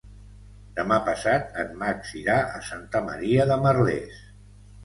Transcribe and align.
Demà 0.79 0.97
passat 1.09 1.59
en 1.65 1.77
Max 1.83 2.13
irà 2.21 2.39
a 2.61 2.65
Santa 2.71 3.05
Maria 3.11 3.47
de 3.53 3.59
Merlès. 3.67 4.19